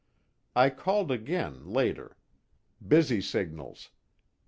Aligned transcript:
I 0.55 0.71
called 0.71 1.11
again, 1.11 1.63
later. 1.63 2.17
Busy 2.87 3.21
signals. 3.21 3.91